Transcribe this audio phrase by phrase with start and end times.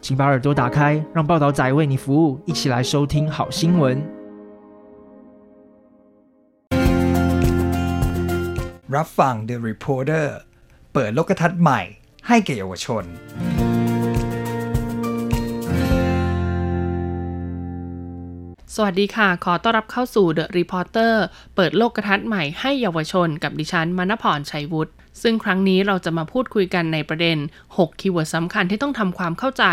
[0.00, 3.82] 请把耳朵打开，让报道仔为你服务，一起来收听好新闻。
[8.96, 10.26] รับฟัง The Reporter
[10.92, 11.80] เปิดโลกทัศน์ใหม่
[12.28, 13.04] ให้แก่เยาวชน
[18.74, 21.14] สวัสดีค่ะ ขอต้อนรับเข้าสู่ The Reporter
[21.54, 27.37] เปิดโลกกระทัดใหม่ให้เยาวชนกับดิฉันมณพรชัยวุฒิ ซึ่งครั้งนี้เราจะมาพูดคุยกันในประเด็น
[27.73, 29.65] 6 คีย์เวิร์ดสำคัญที่ต้องทำความเข้าใจ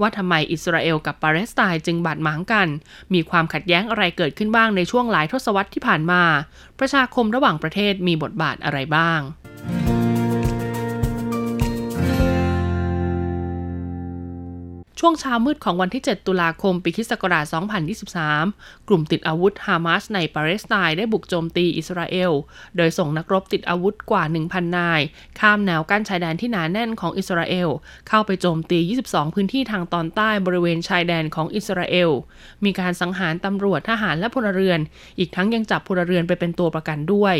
[0.00, 2.68] ว่าทำไมอิสราเอลกับปาเลสไตน์จึงบาดหมางกัน
[3.14, 6.22] มีความขัดแย้งอะไรเกิดขึ้นบ้างในช่วงหลายทศวรรษที่ผ่านมา
[6.78, 9.20] ประชาคมระหว่างประเทศมีบทบาทอะไรบ้าง
[15.00, 17.44] ช่วงเช้ามืดของวันที่ 7 ตุลาคม ปีคริสต์ศักราช
[18.16, 22.32] 2023 กลุ่มติดอาวุธฮามาสในปาเลสไตน์ได้บุกโจมตีอิสราเอล
[22.76, 25.00] โดยส่งนักรบติดอาวุธกว่า 1,000 นาย
[25.40, 27.68] ข้ามแนวกั้นชายแดนที่หนาแน่นของอิสราเอล
[28.08, 32.10] เข้าไปโจมตี 22 พื้นที่ทางตอนใต้บริเวณชายแดนของอิสราเอล
[32.64, 34.80] มีการสังหารตำรวจทหารและพลเรือน
[35.18, 37.36] อีกทั้งยังจับพลเรือนไปเป็นตัวประกันด้วย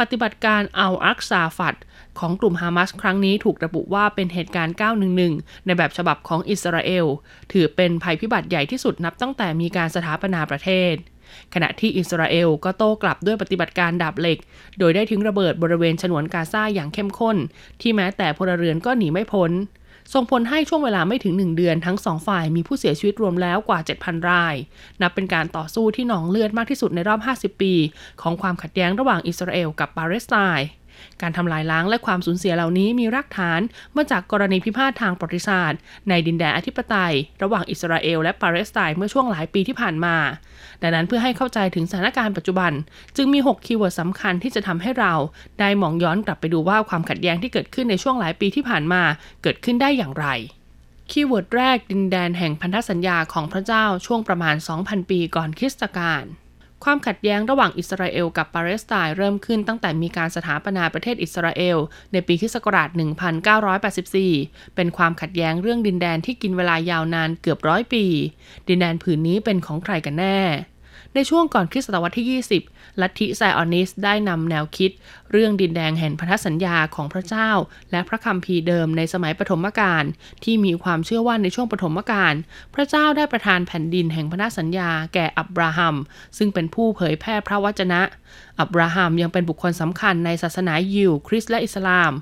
[0.00, 1.76] ปฏิบัติการเอัลอักซาฟัด
[2.18, 4.74] ของกลุ่มฮามาสครั้งนี้ถูกระบุว่าเป็นเหตุการณ์
[5.20, 7.06] 911 ในแบบฉบับของอิสราเอล
[7.52, 10.94] ถือเป็นภัยพิบัติใหญ่ที่สุดนับตั้งแต่มีการสถาปนาประเทศ
[11.54, 14.38] ขณะที่อิสราเอลก็โต้กลับด้วยปฏิบัติการดาบเหล็ก
[14.78, 17.36] โดยได้ทิ้งระเบิดบริเวณฉนวนกาซาอย่างเข้มข้น
[17.80, 19.50] ที่แม้แต่พลเรือนก็หนีไม่พ้น
[20.12, 24.54] ส่งผลให้ช่วงเวลาไม่ถึง 1 เดือนทั้งสองฝ่ายมีผู้เสียชีวิตรวมแล้วกว่า 7,000 ราย
[25.00, 27.20] นับเป็นการต่อสู้ที่หนองเลือดมากที่สุดในรอบ
[27.54, 27.74] 50 ปี
[28.22, 30.66] ของความขัดแย้งระหว่างอิสราเอลกับปาเลสไตน์
[31.22, 33.60] การทำลายล้างและความสูญเสียเหล่านี้มีรากฐาน
[33.96, 40.16] มาจากกรณีพิพาททางประวัติศาสตร์ ในดินแดนอธิปไตย ระหว่างอิสราเอลและปาเลสไตน์เมื่อช่วงหลายปีที่ผ่านมา
[40.82, 42.72] ดังนั้นเพื่อให้เข้าใจถึงสถานการณ์ปัจจุบัน
[43.16, 45.14] จึงมี 6 คีย์เวิร์ดสำคัญที่จะทำให้เรา
[45.60, 49.02] ได้มองย้อนกลับไปดูว่าความขัดแย้งที่เกิดขึ้นในช่วงหลายปีที่ผ่านมา
[49.42, 50.26] เกิดขึ้นได้อย่างไร
[51.10, 56.24] คีย์เวิร์ดแรกดินแดนแห่งพันธสัญญาของพระเจ้าช่วงประมาณ 2,000 ปีก่อนคริสตกาล
[56.84, 61.78] ความขัดแย้งระหว่างอิสราเอลกับปาเลสไตน์เริ่มขึ้นตั้งแต่มีการสถาปนาประเทศอิสราเอล
[62.12, 62.88] ในปีคริสต์ศักราช
[64.22, 68.04] 1984 เป็นความขัดแย้งเรื่องดินแดนที่กินเวลายาวนานเกือบร้อยปี
[68.68, 70.38] ดินแดนผืนนี้เป็นของใครกันแน่
[71.14, 74.90] ในช่วงก่อนคริสตศตวรรษที่ 20 ลัทธิไซออนิสได้นำแนวคิด
[75.32, 77.50] เรื่องดินแดงแห่งพันธสัญญาของพระเจ้า
[77.90, 80.04] และพระคัมภีร์เดิมในสมัยปฐมกาล
[80.44, 82.34] ที่มีความเชื่อว่าในช่วงปฐมกาล
[82.74, 85.96] พระเจ้าได้ประทานแผ่นดินแห่งพันธสัญญาแก่อับราฮัม
[86.38, 88.02] ซึ่งเป็นผู้เผยแพร่พระวจนะ
[88.60, 92.12] อับราฮัมยังเป็นบุคคลสำคัญในศาสนายิว คริสต์และอิสลาม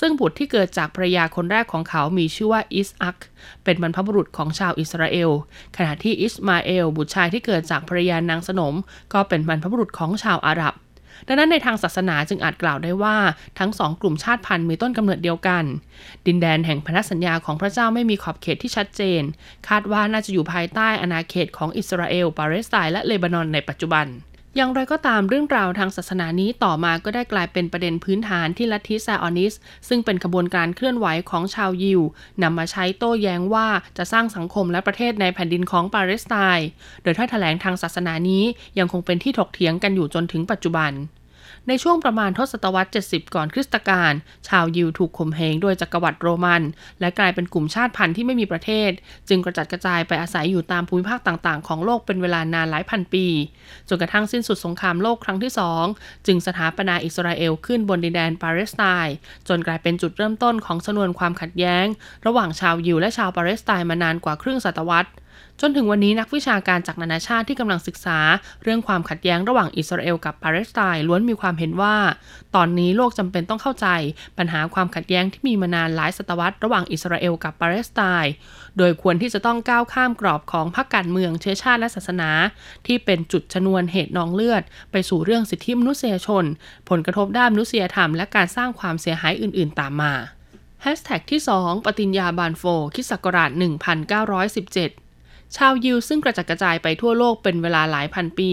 [0.00, 3.18] ซึ่งบุตรที่เกิดจากภรรยาคนแรกของเขามีชื่อว่าอิสอัก
[3.64, 5.30] เป็นบรรพบุรุษของชาวอิสราเอล
[5.76, 8.74] ขณะที่อิสมาเอล บุตรชายที่เกิดจากภรรยานางสนม
[9.12, 10.74] ก็เป็นบรรพบุรุษของชาวอาหรับ
[11.26, 13.16] ดังนั้นในทางศาสนาจึงอาจกล่าวได้ว่า
[13.58, 15.64] ทั้งสองกลุ่มชาติพันธุ์มีต้นกำเนิดเดียวกัน
[16.26, 19.22] ดินแดนแห่งพันธสัญญาของพระเจ้าไม่มีขอบเขตที่ชัดเจน
[19.68, 24.06] คาดว่าน่าจะอยู่ภายใต้อาณาเขตของอิสราเอลปาเลสไตน์และเลบานอนในปัจจุบัน
[24.56, 29.54] อย่างไรก็ตามเรื่องราวทางศาสนานี้ต่อมาก็ได้กลายเป็นประเด็นพื้นฐานที่ลัทธิไซออนิสต์
[29.88, 32.00] ซึ่งเป็นขบวนการเคลื่อนไหวของชาวยิว
[32.42, 36.68] นำมาใช้โต้แย้งว่าจะสร้างสังคมและประเทศในแผ่นดินของปาเลสไตน์
[37.02, 38.44] โดยถ้อยแถลงทางศาสนานี้
[38.78, 40.92] ยังคงเป็นที่ถกเถียงกันอยู่จนถึงปัจจุบัน
[41.68, 44.12] ในช่วงประมาณทศตวรรษ 70 ก่อนคริสตกาล
[44.48, 46.62] ชาวยิวถูกข่มเหงโดยจักรวรรดิโรมัน
[47.00, 48.90] และกลายเป็นกลุ่มชาติพันธุ์ที่ไม่มีประเทศ
[49.28, 53.26] จึงกระจัดกระจายไปอาศัยอยู่ตามภูมิภาคต่างๆ ของโลกเป็นเวลานานหลายพันปี
[53.88, 55.52] จนกระทั่งสิ้นสุดสงครามโลกครั้งที่
[55.88, 59.14] 2 จึงสถาปนาอิสราเอลขึ้นบนดินแดนปาเลสไตน์
[59.48, 61.86] จนกลายเป็นจุดเริ่มต้นของชนวนความขัดแย้ง
[62.26, 65.10] ระหว่างชาวยิวและชาวปาเลสไตน์มานานกว่าครึ่งศตวรรษ
[65.60, 68.18] จนถึงวันนี้นักวิชาการจากนานาชาติที่กำลังศึกษา
[68.62, 71.96] เรื่องความขัดแย้งระหว่างอิสราเอลกับปาเลสไตน์ล้วนมีความเห็นว่า
[72.54, 73.86] ตอนนี้โลกจำเป็นต้องเข้าใจ
[74.38, 78.32] ปัญหาความขัดแย้งที่มีมานานหลายศตวรรษระหว่างอิสราเอลกับปาเลสไตน์
[78.78, 82.30] โดยควรที่จะต้องก้าวข้ามกรอบของพรรคการเมืองเชื้อชาติและศาสนา
[82.86, 84.62] ที่เป็นจุดชนวนเหตุนองเลือด
[84.92, 86.44] ไปสู่เรื่องสิทธิมนุษยชน
[86.88, 90.14] ผลกระทบด้านมนุษยธรรม และการสร้างความเสียหายอื่น ๆ ตามมา
[90.82, 92.64] แฮชแท็กที่ 2 ปฏิญญาบานโฟ
[92.94, 93.50] คริสต์ศักราช
[94.56, 95.09] 1917
[95.56, 98.50] ชาวยิวซึ่งกระจัดกระจายไปทั่วโลกเป็นเวลาหลายพันปี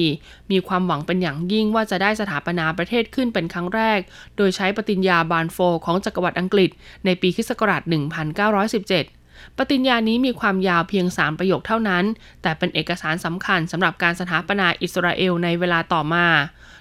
[0.51, 3.99] มีความหวังเป็นอย่างยิ่งว่าจะได้สถาปนาประเทศขึ้นเป็นครั้งแรก
[4.37, 6.69] โดยใช้ปฏิญญาบานโฟของจักรวรรดิอังกฤษ
[7.05, 12.05] ในปีคศ1917 ปฏิญญานี้มีความยาวเพียง 3 ประโยคเท่านั้น
[12.41, 16.27] แต่เป็นเอกสารสำคัญสำหรับการสถาปนาอิสราเอลในเวลาต่อมา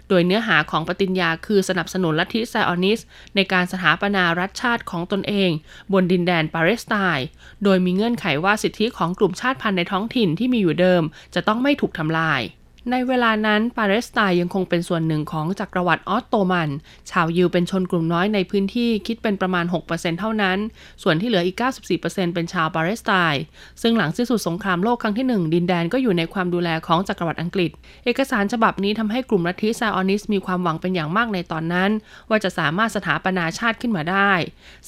[0.08, 3.00] โดยเนื้อหาของปฏิญญาคือสนับสนุนลัทธิไซออนิส
[3.34, 5.50] ในการสถาปนารัฐชาติของตนเอง
[5.92, 7.26] บนดินแดนปาเลสไตน์
[7.64, 11.02] โดยมีเงื่อนไขว่าสิทธิของกลุ่มชาติพันธุ์ในท้องถิ่นที่มีอยู่เดิม
[11.34, 12.40] จะต้องไม่ถูกทำลาย
[12.92, 16.70] ในเวลานั้นปาเลสไตน์ยังคงเป็นส่วนหนึ่งของจักรวรรดิออตโตมัน
[17.10, 20.58] ชาวยิวเป็นชนกลุ่มน้อยในพื้นที่คิดเป็นประมาณ 6%เท่านั้น
[21.02, 21.56] ส่วนที่เหลืออีก
[21.96, 23.42] 94%เป็นชาวปาเลสไตน์
[23.82, 27.70] ซึ่งหลังสิ้นสุดสงครามโลกครั้งที่ 1 ดินแดนก็อยู่ในความดูแลของจักรวรรดิอังกฤษ
[28.04, 31.90] เอกสารฉบับนี้ทำให้กลุ่มลัทธิไซออนิสต์มีความหวังเป็นอย่างมากในตอนนั้น
[32.28, 34.32] ว่าจะสามารถสถาปนาชาติขึ้นมาได้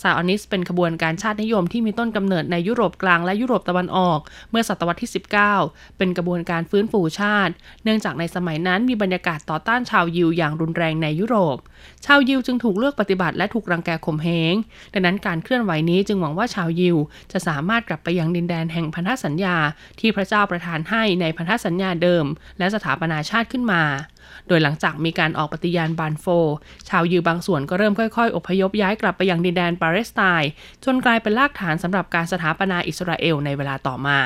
[0.00, 4.18] ไซออนิสต์เป็นขบวนการชาตินิยมที่มีต้นกำเนิดในยุโรปกลางและยุโรปตะวันออก
[4.50, 5.10] เมื่อศตวรรษที่
[5.54, 11.58] 19 เป็นกระบวนการฟื้นฟูชาติเนื่องจากในสมัยนั้นมีบรรยากาศต่อต้านชาวยิวอย่างรุนแรงในยุโรป
[12.06, 14.54] ชาวยิวจึงถูกเลือกปฏิบัติและถูกรังแกข่มเหง
[14.92, 16.96] ดังนั้นการเคลื่อนไหวนี้จึงหวังว่าชาวยิว
[17.32, 19.56] จะสามารถกลับไปยังดินแดนแห่งพันธสัญญา
[20.00, 22.24] ที่พระเจ้าประทานให้ในพันธสัญญาเดิม
[22.58, 23.82] และสถาปนาชาติขึ้นมา
[24.48, 26.26] โดยหลังจากมีการออกปฏิญาณบานโฟ
[26.88, 30.50] ชาวยิวบางส่วนก็เริ่มค่อยๆ อพยพย้ายกลับไปยังดินแดนปาเลสไตน์
[30.84, 34.20] จนกลายเป็นรากฐานสำหรับการสถาปนาอิสราเอลในเวลาต่อมา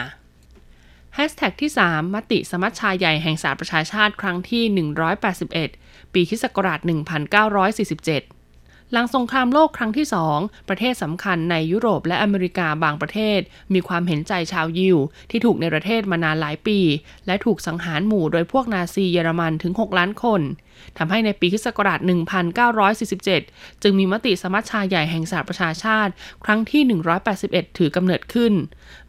[1.15, 4.65] แฮชแท็กที่ 3 มติสมัชชาใหญ่แห่งสหประชาชาติครั้งที่
[5.39, 6.53] 181 ปีคศ1947
[8.93, 10.07] หลังสงครามโลกครั้งที่
[10.37, 13.41] 2 ประเทศสำคัญในยุโรปและอเมริกาบางประเทศ
[13.75, 14.99] มีความเห็นใจชาวยิว
[15.31, 16.79] ที่ถูกในประเทศมานานหลายปี
[17.27, 20.41] และถูกสังหารหมู่โดยพวกนาซีเยอรมันถึง 6 ล้านคน
[20.99, 26.13] ทำให้ในปีคศ1947 จึงมีมติสมัชชาใหญ่แห่งสหประชาชาติ
[26.45, 26.83] ครั้งที่
[27.31, 28.53] 181 ถือกำเนิดขึ้น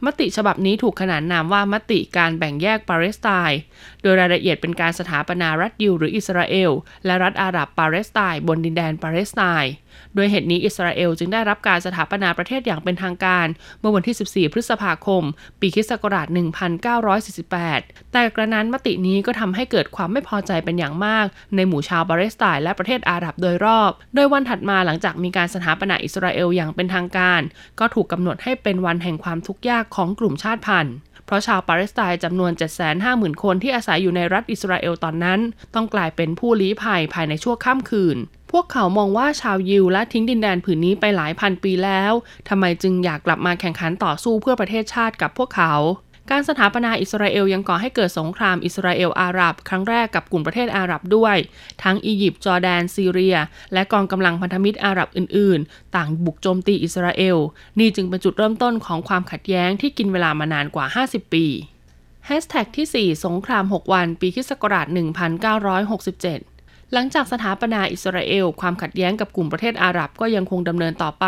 [0.04, 3.58] มติฉบับนี้ถูกขนานนามว่ามติการแบ่งแยกปาเลสไตน์
[4.02, 6.70] โดยรายละเอียดเป็นการสถาปนารัฐยิวหรืออิสราเอล
[7.04, 9.72] และรัฐอาหรับปาเลสไตน์บนดินแดนปาเลสไตน์
[10.14, 13.46] โดยเหตุนี้อิสราเอลจึงได้รับการสถาปนาประเทศอย่างเป็นทางการ
[13.80, 15.22] เมื่อวันที่ 14 พฤษภาคม
[15.60, 21.26] ปีคศ1948 แต่กระนั้นมตินี้ก็ทำให้เกิดความไม่พอใจเป็นอย่างมาก
[21.56, 27.40] ในหมู่ชาวปาเลสไตน์และประเทศอาหรับโดยรอบ โดยวันถัดมาหลังจากมีการสถาปนาอิสราเอลอย่างเป็นทางการ
[27.80, 30.94] ก็ถูกกำหนดให้เป็นวันแห่งความทุกข์ยากของกลุ่มชาติพันธุ์
[31.26, 32.52] เพราะชาวปาเลสไตน์จำนวน
[32.96, 35.40] 750,000 คนที่อาศัยอยู่ในรัฐอิสราเอลตอนนั้น
[35.74, 38.16] ต้องกลายเป็นผู้ลี้ภัยภายในชั่วข้ามคืน
[38.52, 42.12] พวกเขามองว่าชาวยิวละทิ้งดินแดนผืนนี้ไปหลายพันปีแล้ว
[42.48, 45.74] ทำไมจึงอยากกลับมาแข่งขันต่อสู้เพื่อประเทศชาติกับพวกเขา
[46.30, 51.36] การสถาปนาอิสราเอลยังก่อให้เกิดสงครามอิสราเอลอาหรับ ครั้งแรกกับกลุ่มประเทศอาหรับด้วย
[51.82, 53.36] ทั้งอียิปต์จอร์แดน ซีเรีย
[53.72, 57.36] และกองกำลังพันธมิตรอาหรับอื่น ๆ ต่างบุกโจมตีอิสราเอล
[57.78, 61.46] นี่จึงเป็นจุดเริ่มต้นของความขัดแย้งที่กินเวลามานานกว่า 50 ปี
[62.26, 66.53] แฮชแท็กที่ 4 สงคราม 6 วัน ปีคศ1967
[66.96, 71.26] หลังจากสถาปนาอิสราเอล ความขัดแย้งกับกลุ่มประเทศอาหรับก็ยังคงดำเนินต่อไป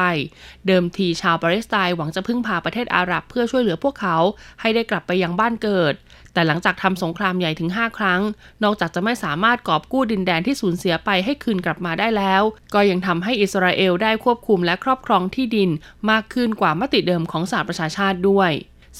[0.66, 4.16] เดิมทีชาวปาเลสไตน์หวังจะพึ่งพาประเทศอาหรับเพื่อช่วยเหลือพวกเขา
[4.60, 5.94] ให้ได้กลับไปยังบ้านเกิด
[6.32, 8.20] แต่หลังจากทำสงครามใหญ่ถึง 5 ครั้ง
[8.64, 12.42] นอกจากจะไม่สามารถกอบกู้ดินแดนที่สูญเสียไปให้คืนกลับมาได้แล้ว
[12.74, 15.70] ก็ยังทำให้อิสราเอลได้ควบคุมและครอบครองที่ดิน
[16.10, 18.52] มากขึ้นกว่ามติเดิมของสหประชาชาติด้วย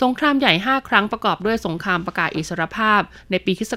[0.02, 3.00] สงครามใหญ่ 5 ครั้งประกอบด้วยสงครามประกาศอิสรภาพ
[3.30, 3.72] ในปีคศ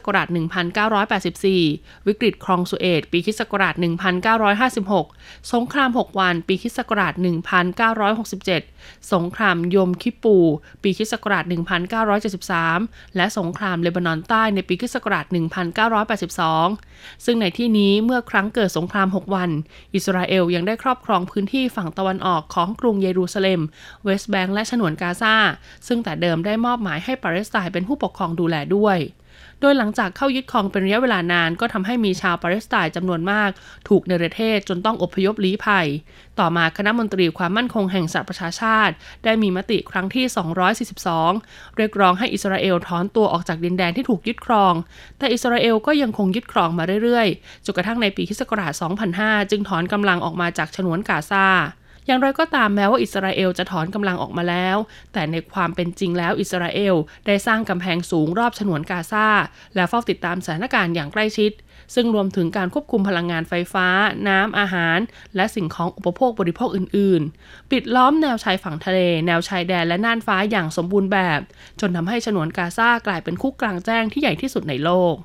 [0.81, 3.51] 1984 วิกฤตคลองสุเอตปีคศ1956
[5.53, 10.37] สงคราม 6 วัน ปีคศ1967 สงครามยมคิปู
[10.83, 11.13] ปีคศ
[12.35, 14.95] 1973 และสงครามเลบานอนใต้ในปีคศ
[15.89, 19.49] 1982 ซึ่งในที่นี้เมื่อครั้งเกิดสงคราม 6 วัน
[19.95, 23.61] อิสราเอลยังได้ครอบครองพื้นที่ฝั่งตะวันออกของกรุงเยรูซาเล็ม
[24.03, 25.35] เวสต์แบงก์และฉนวนกาซา
[25.87, 28.97] ซึ่งแต่เดิมได้มอบหมายให้ปาเลสไตน์เป็นผู้ปกครองดูแลด้วย
[29.61, 33.49] โดยหลังจากเข้ายึดครองเป็นระยะเวลานานก็ทำให้มีชาวปาเลสไตน์จำนวนมาก
[33.89, 35.87] ถูกเนรเทศจนต้องอพยพลี้ภัย
[36.39, 40.25] ต่อมาคณะมนตรีความมั่นคงแห่งสหประชาชาติ ได้มีมติครั้งที่
[41.21, 44.73] 242 เรียกร้องให้อิสราเอลถอนตัวออกจากดินแดนที่ถูกยึดครอง
[45.17, 48.41] แต่อิสราเอลก็ยังคงยึดครองมาเรื่อยๆจนกระทั่งในปีคศ
[48.95, 51.47] 2005 จึงถอนกำลังออกมาจากฉนวนกาซา
[52.09, 54.77] อย่างไรก็ตามแม้ว่าอิสราเอลจะถอนกำลังออกมาแล้ว
[55.13, 56.95] แต่ในความเป็นจริงแล้วอิสราเอล
[57.27, 59.27] ได้สร้างกำแพงสูงรอบฉนวนกาซา
[59.75, 61.51] และเฝ้าติดตามสถานการณ์อย่างใกล้ชิด
[61.95, 63.87] ซึ่งรวมถึงการควบคุมพลังงานไฟฟ้า
[64.27, 64.99] น้ำอาหาร
[65.35, 71.39] และสิ่งของอุปโภคบริโภคอื่น ๆ ปิดล้อมแนวชายฝั่งทะเล แนวชายแดนและน่านฟ้าอย่างสมบูรณ์แบบ
[71.79, 75.15] จนทำให้ฉนวนกาซากลายเป็นคุกกลางแจ้งที่ใหญ่ที่สุดในโลก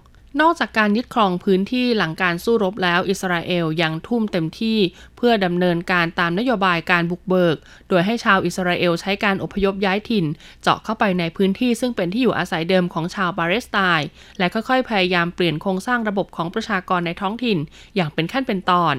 [0.41, 4.79] นอกจากการยึดครองพื้นที่หลังการสู้รบแล้ว อิสราเอลยังทุ่มเต็มที่
[5.17, 7.57] เพื่อดำเนินการตามนโยบายการบุกเบิก
[7.89, 10.27] โดยให้ชาวอิสราเอลใช้การอพยพย้ายถิ่น
[10.63, 17.59] เจาะเข้าไปในพื้นที่ซึ่งเป็นที่อยู่อาศัยเดิมของชาวปาเลสไตน์และค่อยๆ พยายามเปลี่ยนโครงสร้างระบบของประชากรในท้องถิ่น
[17.97, 18.97] อย่างเป็นขั้นเป็นตอน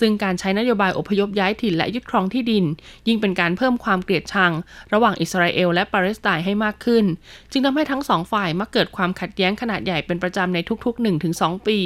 [0.00, 2.64] ซึ่งการใช้นโยบายอพยพย้ายถิ่นและยึดครองที่ดิน
[3.08, 4.52] ยิ่งเป็นการเพิ่มความเกลียดชัง
[4.92, 7.04] ระหว่างอิสราเอลและปาเลสไตน์ให้มากขึ้น
[7.50, 11.78] จึงทำให้ทั้งสองฝ่ายมักเกิดความขัดแย้งขนาดใหญ่เป็นประจำในทุทุก ๆ 1-2 ปี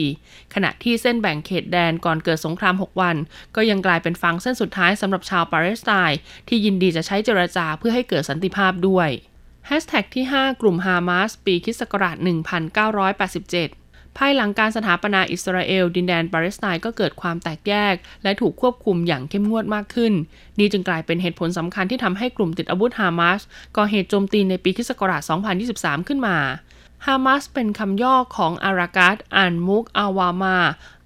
[0.55, 3.17] ขณะที่เส้นแบ่งเขตแดนก่อนเกิดสงคราม 6 วัน
[3.57, 9.09] ก็ยังกลายเป็นฟางเส้นสุดท้ายสำหรับชาวปาเลสไตน์ที่ยินดีจะใช้เจรจาเพื่อให้เกิดสันติภาพด้วย
[9.67, 20.13] แฮชแท็กที่ 5 กลุ่มฮามาสปีคริสต์ศักราช1987ภายหลังการสถาปนาอิสราเอล ดินแดนปาเลสไตน์ก็เกิดความแตกแยก และถูกควบคุมอย่างเข้มงวดมากขึ้น
[20.59, 23.41] นี่จึงกลายเป็นเหตุผลสำคัญที่ทำให้กลุ่มติดอาวุธฮามาส
[23.77, 25.23] ก่อเหตุโจมตีในปีคริสต์ศักราช
[25.65, 26.37] 2023 ขึ้นมา
[27.11, 30.59] ฮามาสเป็นคำย่อของอารากัตอันมุกอาวามา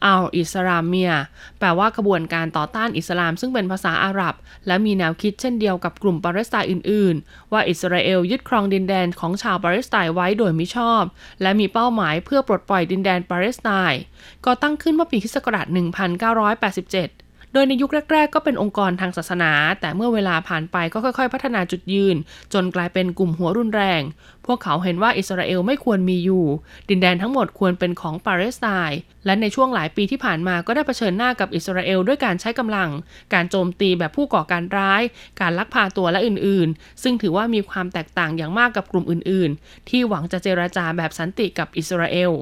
[0.04, 1.12] อัลอิสลามเมีย
[1.58, 4.34] แปลว่ากระบวนการต่อต้านอิสลาม ซึ่งเป็นภาษาอาหรับ
[4.66, 11.02] และมีแนวคิดเช่นเดียวกับกลุ่มปาเลสไตน์อื่น ๆ ว่าอิสราเอลยึดครองดินแดนของชาวปาเลสไตน์ไว้โดยมิชอบ
[11.42, 14.00] และมีเป้าหมายเพื่อปลดปล่อยดินแดนปาเลสไตน์
[14.46, 22.16] ก่อตั้งขึ้นเมื่อปีคศ1987 โดยในยุคแรก ๆ ก็เป็นองค์กรทางศาสนา แต่เมื่อเวลาผ่านไปก็ค่อย ๆ พัฒนาจุดยืน
[22.52, 24.02] จนกลายเป็นกลุ่มหัวรุนแรง
[24.46, 26.44] พวกเขาเห็นว่าอิสราเอลไม่ควรมีอยู่
[26.88, 32.90] ดินแดนทั้งหมดควรเป็นของปาเลสไตน์และในช่วงหลายปีที่ผ่านมาก็ได้เผชิญหน้ากับอิสราเอลด้วยการใช้กำลัง
[33.34, 35.02] การโจมตีแบบผู้ก่อการร้าย
[35.40, 42.32] การลักพาตัวและอื่นๆ ซึ่งถือว่ามีความแตกต่างอย่างมากกับกลุ่มอื่น ๆ ที่หวังจะเจราจาแบบสันติกับอิสราเอล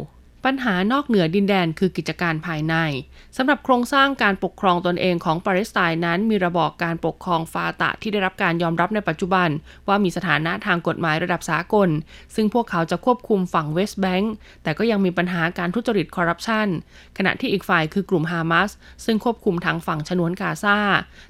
[0.44, 2.74] ปัญหานอกเหนือดินแดนคือกิจการภายใน
[3.36, 9.48] สำหรับโครงสร้างการปกครองตนเองของปาเลสไตน์นั้น มีระบอบการปกครองฟาตะที่ได้รับการยอมรับในปัจจุบัน
[9.88, 11.88] ว่ามีสถานะทางกฎหมายระดับสากล
[12.34, 16.66] ซึ่งพวกเขาจะควบคุมฝั่งเวสต์แบงก์แต่ก็ยังมีปัญหาการทุจริตคอร์รัปชัน
[17.18, 18.70] ขณะที่อีกฝ่ายคือกลุ่มฮามาส
[19.04, 20.78] ซึ่งควบคุมทางฝั่งฉนวนกาซา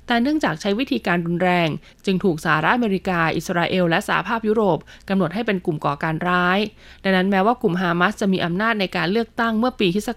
[0.06, 1.68] แต่เนื่องจากใช้วิธีการรุนแรง
[2.04, 6.58] จึงถูกสหรัฐอเมริกา อิสราเอล และสหภาพยุโรปกำหนดให้เป็นกลุ่มก่อการร้าย
[7.04, 10.08] ดังนั้นแม้ว่ากลุ่มฮามาสจะมีอำนาจในการเลือกตั้งเมื่อปีคศ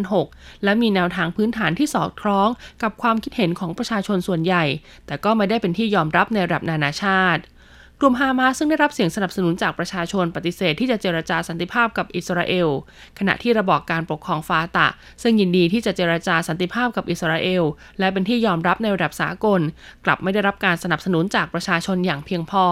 [0.00, 2.48] 2006 และมีแนวทางพื้นฐานที่สอดคล้อง
[2.82, 4.64] กับความคิดเห็นของประชาชนส่วนใหญ่
[5.06, 7.42] แต่ก็ไม่ได้เป็นที่ยอมรับในระดับนานาชาติ
[8.04, 12.68] ลุ่มฮามาซึ่งได้รับเสียงสนับสนุนจากประชาชนปฏิเสธที่จะเจรจาสันติภาพกับอิสราเอล
[13.18, 14.88] ขณะที่ระบอบการปกครองฟาตะ
[15.22, 17.62] ซึ่งยินดีที่จะเจรจาสันติภาพกับอิสราเอล
[17.98, 19.60] และเป็นที่ยอมรับในระดับสากล
[20.04, 22.66] กลับไม่ได้รับการสนับสนุนจากประชาชนอย่างเพียงพอ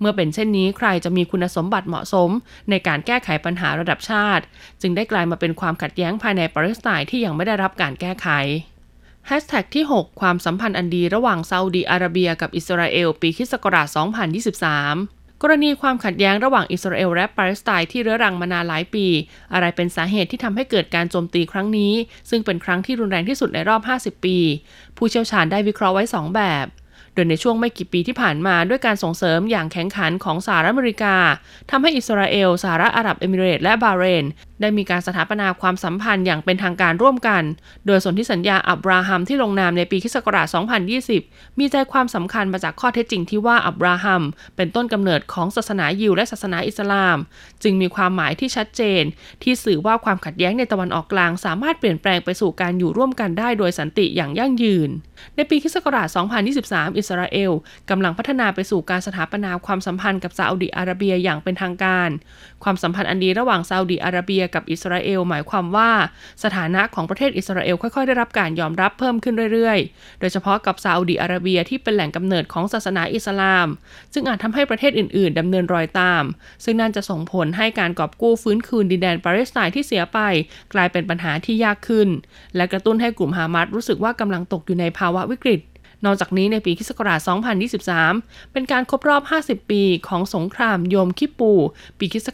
[0.00, 2.30] เมื่อเป็นเช่นนี้ใครจะมีคุณสมบัติเหมาะสม
[2.70, 4.44] ในการแก้ไขปัญหาระดับชาติ
[4.80, 8.28] จึงได้กลายมาเป็นความขัดแย้งภายในปาเลสไตน์ที่ยังไม่ได้รับการแก้ไข
[9.30, 13.54] แฮชแท็กที่ 6 ความสัมพันธ์อันดีระหว่างซาอุดีอาระเบียกับอิสราเอลปีคศ
[14.48, 19.06] 2023 กรณีความขัดแย้งระหว่างอิสราเอลและปาเลสไตน์ที่เรื้อรังมานานหลายปี
[19.52, 21.92] อะไรเป็นสาเหตุที่ทำให้เกิดการโจมตีครั้งนี้
[22.30, 23.80] ซึ่งเป็นครั้งที่รุนแรงที่สุดในรอบ
[24.18, 24.38] 50 ปี
[24.96, 26.66] ผู้เชี่ยวชาญได้วิเคราะห์ไว้ 2 แบบ
[27.16, 31.16] ดยในช่วงไม่กี่ปีที่ผ่านมาด้วยการส่งเสริมอย่างแข็งขันของสหรัฐอเมริกา
[31.70, 34.24] ทำให้อิสราเอล สหรัฐอาหรับเอมิเรตและบาเรน
[34.60, 37.42] ได้มีการสถาปนาความสัมพันธ์อย่างเป็นทางการร่วมกัน
[37.86, 40.16] โดยสนธิสัญญาอับราฮัมที่ลงนามในปีคศ
[40.88, 44.22] 2020 มีใจความสำคัญมาจากข้อเท็จจริงที่ว่าอับราฮัม
[44.56, 47.18] เป็นต้นกำเนิดของศาสนายิวและศาสนาอิสลาม
[47.62, 49.02] จึงมีความหมายที่ชัดเจน
[49.42, 54.90] ที่สื่อว่าความขัดแย้งในตะวันออกกลาง สามารถเปลี่ยนแปลงไปสู่การอยู่ร่วมกันได้โดยสันติอย่างยั่งยืน
[55.36, 55.76] ในปีคศ
[56.36, 57.52] 2023 อิสราเอล
[57.90, 62.10] กำลังพัฒนาไปสู่การสถาปนาความสัมพันธ์กับซาอุดิอาระเบียอย่างเป็นทางการ
[62.64, 65.90] ความสัมพันธ์อันดีระหว่างซาอุดิอาระเบียกับอิสราเอล หมายความว่า
[66.44, 73.68] สถานะของประเทศอิสราเอลค่อยๆ ได้รับการยอมรับเพิ่มขึ้นเรื่อยๆ โดยเฉพาะกับซาอุดิอาระเบียที่เป็นแหล่งกำเนิดของศาสนาอิสลาม
[74.14, 76.24] ซึ่งอาจทำให้ประเทศอื่นๆดำเนินรอยตาม
[76.64, 80.18] ซึ่งนั่นจะส่งผลให้การกอบกู้ฟื้นคืนดินแดนปาเลสไตน์ที่เสียไป
[80.74, 82.08] กลายเป็นปัญหาที่ยากขึ้น
[82.56, 85.60] และกระตุ้นให้กลุ่มฮามาสรู้สึกว่ากำลังตกอยู่ในภาวะวิกฤต
[86.04, 86.90] นอกจากนี้ในปีคศ
[87.72, 91.52] 2023 เป็นการครบรอบ 50 ปีของสงครามโยมคิปู
[91.98, 92.28] ปีคศ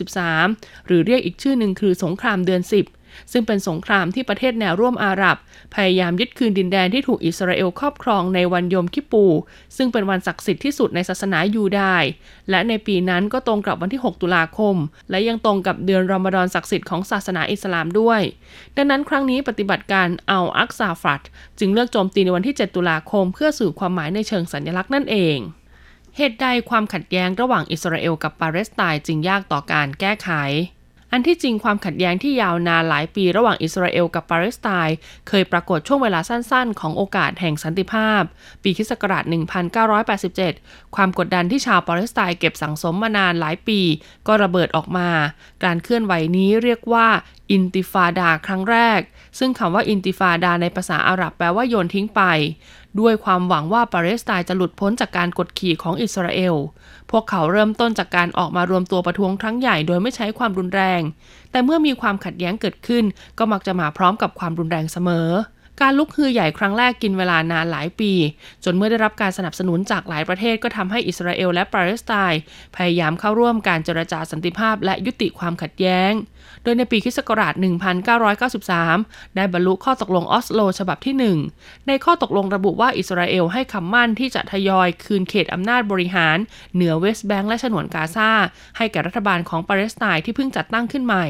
[0.00, 3.01] 1973 หรือเรียกอีกชื่อหนึ่งคือสงครามเดือน 10
[3.32, 5.36] ซึ่งเป็นสงครามที่ประเทศแนวร่วมอาหรับ
[5.74, 9.24] พยายามยึดคืนดินแดนที่ถูกอิสราเอลครอบครองในวันยมคิปู
[9.76, 12.04] ซึ่งเป็นวันศักดิ์สิทธิ์ที่สุดในศาสนายูดาย
[12.50, 14.76] และในปีนั้นก็ตรงกับวันที่ 6 ตุลาคม
[15.10, 18.20] และยังตรงกับเดือนรอมฎอนศักดิ์สิทธิ์ของศาสนาอิสลามด้วย
[18.76, 21.22] ดังนั้นครั้งนี้ปฏิบัติการเอัลอักซาฟัด
[21.58, 25.38] จึงเลือกโจมตีในวันที่ 7 ตุลาคม เพื่อสื่อความหมายในเชิงสัญลักษณ์นั่นเอง
[26.16, 30.30] เหตุใดความขัดแย้งระหว่างอิสราเอลกับปาเลสไตน์จึงยากต่อการแก้ไข
[31.14, 34.96] อันที่จริงความขัดแย้งที่ยาวนานหลายปีระหว่างอิสราเอลกับปาเลสไตน์
[35.28, 38.22] เคยปรากฏช่วงเวลาสั้นๆ ของโอกาสแห่งสันติภาพ
[38.62, 38.92] ปีคศ
[40.08, 43.80] 1987 ความกดดันที่ชาวปาเลสไตน์เก็บสั่งสมมานานหลายปี
[44.26, 45.08] ก็ระเบิดออกมา
[45.64, 47.06] การเคลื่อนไหวนี้เรียกว่า
[47.52, 49.00] อินติฟาดาครั้งแรก
[49.38, 52.22] ซึ่งคำว่าอินติฟาดาในภาษาอาหรับแปลว่าโยนทิ้งไป
[53.00, 56.54] ด้วยความหวังว่าปาเลสไตน์จะหลุดพ้นจากการกดขี่ของอิสราเอล
[57.10, 61.00] พวกเขาเริ่มต้นจากการออกมารวมตัวประท้วงครั้งใหญ่โดยไม่ใช้ความรุนแรง
[61.50, 63.04] แต่เมื่อมีความขัดแย้งเกิดขึ้น
[63.38, 65.28] ก็มักจะมาพร้อมกับความรุนแรงเสมอ
[65.82, 68.12] การลุกฮือใหญ่ครั้งแรกกินเวลานานหลายปี
[68.64, 72.40] จนเมื่อได้รับการสนับสนุนจากหลายประเทศก็ทำให้อิสราเอลและปาเลสไตน์
[72.76, 76.12] พยายามเข้าร่วมการเจรจาสันติภาพและยุติความขัดแย้ง
[76.62, 77.18] โดยในปีคศ
[78.22, 81.14] 1993 ได้บรรลุข้อตกลงออสโลฉบับที่
[81.50, 86.36] 1 ในข้อตกลงระบุว่าอิสราเอลให้คำมั่นที่จะทยอยคืนเขตอำนาจบริหาร
[86.74, 88.30] เหนือเวสต์แบงก์และฉนวนกาซา
[88.76, 91.26] ให้แก่รัฐบาลของปาเลสไตน์ที่เพิ่งจัดตั้งขึ้นใหม่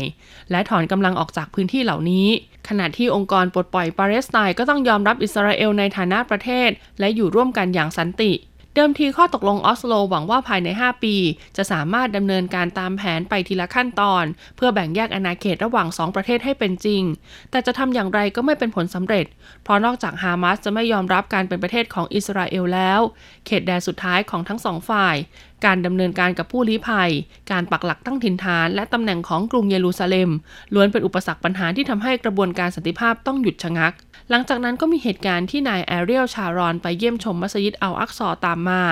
[0.50, 2.28] และถอนกำลังออกจากพื้นที่เหล่านี้
[2.68, 6.70] ขณะที่องค์กรปลดปล่อยปาเลสไตน์ก็ต้องยอมรับอิสราเอลในฐานะประเทศ
[7.00, 8.32] และอยู่ร่วมกันอย่างสันติ
[8.76, 11.16] เดิมทีข้อตกลงออสโลหวังว่าภายใน 5 ปี
[11.56, 14.24] จะสามารถดำเนินการตามแผนไปทีละขั้นตอน
[14.56, 17.02] เพื่อแบ่งแยกอาณาเขตระหว่าง 2 ประเทศให้เป็นจริง
[17.50, 19.26] แต่จะทำอย่างไรก็ไม่เป็นผลสำเร็จ
[19.64, 23.00] เพราะนอกจากฮามาสจะไม่ยอมรับการเป็นประเทศของอิสราเอลแล้ว
[23.46, 25.16] เขตแดนสุดท้ายของทั้งสองฝ่าย
[25.64, 27.10] การดำเนินการกับผู้ลี้ภัย
[27.50, 30.30] การปักหลักตั้งถิ่นฐาน และตำแหน่งของกรุงเยรูซาเล็ม
[30.74, 33.94] ล้วนเป็นอุปสรรคปัญหาที่ทำให้กระบวนการสันติภาพต้องหยุดชะงัก
[34.30, 38.82] หลังจากนั้นก็มีเหตุการณ์ที่นายแอเรียลชารอนไปเยี่ยมชมมัสยิดอัลอักซอตามมา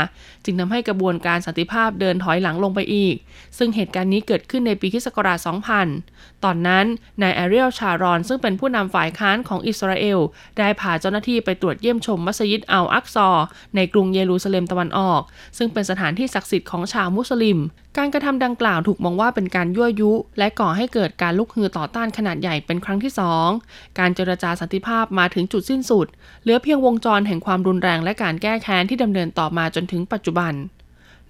[0.44, 3.14] จึงทำให้กระบวนการสันติภาพเดินถอยหลังลงไปอีก
[3.58, 5.06] ซึ่งเหตุการณ์นี้เกิดขึ้นในปีคศ
[5.76, 6.84] 2000 ตอนนั้น
[7.22, 10.18] นายแอเรียลชารอน ซึ่งเป็นผู้นำฝ่ายค้านของอิสราเอล
[10.58, 13.28] ได้พาเจ้าหน้าที่ไปตรวจเยี่ยมชมมัสยิดอัลอักซอ
[13.76, 15.22] ในกรุงเยรูซาเล็มตะวันออก
[15.58, 17.58] ซึ่งเป็นสถานที่ศักดิ์สิทธิของชาวมุสลิม
[17.98, 23.48] การกระทำดังกล่าวถูกมองว่าเป็นการยั่วยุ และก่อให้เกิดการลุกฮือต่อต้านขนาดใหญ่เป็นครั้งที่สอง
[23.98, 26.06] การเจรจาสันติภาพมาถึงจุดสิ้นสุด
[26.42, 30.52] เหลือเพียงวงจรแห่งความรุนแรงและการแก้แค้นที่ดำเนินต่อมาจนถึงปัจจุบัน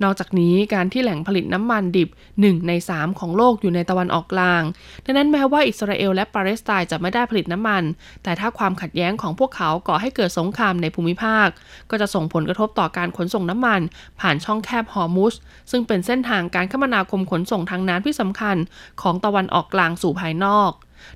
[0.02, 4.62] นอกจากนี้การที่แหล่งผลิตน้ำมันดิบ 1 ใน 3 ของโลกอยู่ในตะวันออกกลาง
[5.04, 7.82] ดังนั้นแม้ว่าอิสราเอลและปาเลสไตน์จะไม่ได้ผลิตน้ำมัน
[8.22, 11.48] แต่ถ้าความขัดแย้งของพวกเขาก่อให้เกิดสงครามในภูมิภาค
[11.90, 13.80] ก็จะส่งผลกระทบต่อการขนส่งน้ำมัน
[14.20, 15.34] ผ่านช่องแคบฮอร์มุส
[15.70, 18.56] ซึ่งเป็นเส้นทางการคมนาคมขนส่งทางน้ำที่สำคัญ
[19.02, 20.72] ของตะวันออกกลางสู่ภายนอก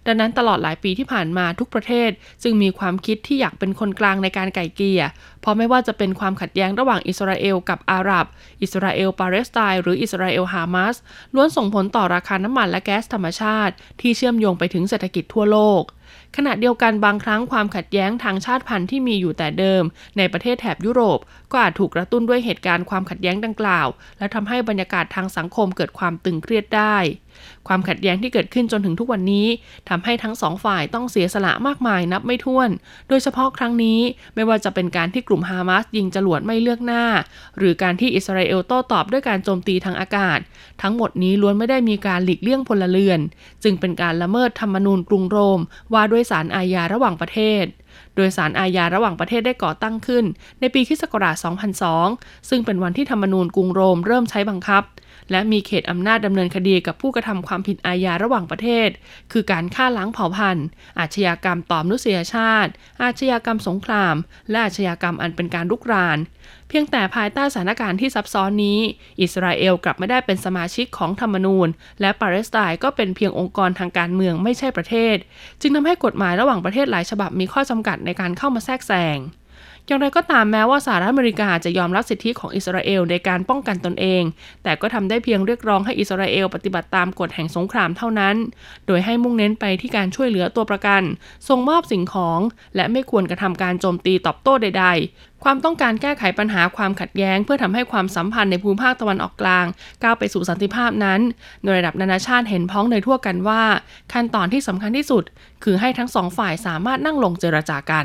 [0.07, 2.11] ดังนั้นตลอดหลายปีที่ผ่านมาทุกประเทศ
[2.43, 5.03] จึงมีความคิดที่อยากเป็นคนกลางในการไกล่เกลี่ย
[5.41, 8.27] เพราะไม่ว่าจะเป็นความขัดแย้งระหว่างอิสราเอลกับอาหรับ
[8.63, 10.97] อิสราเอลปาเลสไตน์หรืออิสราเอลฮามาส
[11.35, 15.83] ล้วนส่งผลต่อราคาน้ำมันและแก๊สธรรมชาติ ที่เชื่อมโยงไปถึงเศรษฐกิจทั่วโลก
[16.37, 19.83] ขณะเดียวกันบางครั้งความขัดแย้งทางชาติพันธุ์ที่มีอยู่แต่เดิม
[20.19, 21.19] ในประเทศแถบยุโรป
[21.53, 26.97] ก็อาจถูกกระตุ้นด้วยเหตุการณ์ความขัดแย้งดังกล่าว และทำให้บรรยากาศทางสังคมเกิดความตึงเครียดได้
[27.69, 29.47] ความขัดแย้งที่เกิดขึ้นจนถึงทุกวันนี้
[29.89, 32.71] ทำให้ทั้งสองฝ่ายต้องเสียสละมากมายนับไม่ถ้วน
[33.09, 34.01] โดยเฉพาะครั้งนี้
[34.35, 37.05] ไม่ว่าจะเป็นการที่กลุ่มฮามาสยิงจรวดไม่เลือกหน้า
[37.59, 40.39] หรือการที่อิสราเอลโต้ตอบด้วยการโจมตีทางอากาศ
[40.83, 43.21] ทั้งหมดนี้ล้วนไม่ได้มีการหลีกเลี่ยงพลเรือน
[43.63, 45.61] จึงเป็นการละเมิดธรรมนูญกรุงโรม
[45.93, 47.65] ว่าด้วยศาลอาญาระหว่างประเทศ
[48.17, 50.25] โดยสารอาญาระหว่างประเทศได้ก่อตั้งขึ้น
[50.61, 51.03] ในปีคศ
[51.77, 54.83] 2002 ซึ่งเป็นวันที่ธรรมนูญกรุงโรมเริ่มใช้บังคับ
[55.31, 58.89] และมีเขตอำนาจดำเนินคดีกับผู้กระทำความผิดอาญาระหว่างประเทศ
[59.33, 60.67] คือการฆ่าล้างเผ่าพันธุ์
[60.99, 62.71] อาชญากรรมต่อมนุษยชาติ
[63.03, 64.15] อาชญากรรมสงคราม
[64.51, 66.19] และอาชญากรรมอันเป็นการลุกราน
[66.69, 68.81] เพียงแต่ภายใต้สถานการณ์ที่ซับซ้อนนี้
[69.21, 71.69] อิสราเอลกลับไม่ได้เป็นสมาชิกของธรรมนูญ
[72.01, 75.17] และปาเลสไตน์ก็เป็นเพียงองค์กรทางการเมืองไม่ใช่ประเทศ
[75.61, 79.19] จึงทำให้กฎหมายระหว่างประเทศหลายฉบับมีข้อจำกัดในการเข้ามาแทรกแซง
[79.87, 84.23] อย่างไรก็ตามแม้ว่าสหรัฐอเมริกาจะยอมรับสิทธิของอิสราเอลในการป้องกันตนเอง
[84.63, 88.37] แต่ก็ทำได้เพียงเรียกร้องให้อิสราเอลปฏิบัติตามกฎแห่งสงครามเท่านั้น
[88.87, 91.03] โดยให้มุ่งเน้นไปที่การช่วยเหลือตัวประกัน
[91.49, 92.41] ส่งมอบสิ่งของ
[92.77, 99.67] และไม่ควรกระทำการโจมตีตอบโต้ใด ๆ ความต้องการแก้ไขปัญหาความขัดแย้ง เพื่อทำให้ความสัมพันธ์ในภูมิภาคตะวันออกกลาง
[100.03, 101.21] ก้าวไปสู่สันติภาพนั้น
[101.65, 103.63] โดยระดับนานาชาติเห็นพ้องในทั่วกันว่า
[104.13, 105.25] ขั้นตอนที่สำคัญที่สุด
[105.65, 108.01] คือให้ทั้งสองฝ่ายสามารถนั่งลงเจรจากั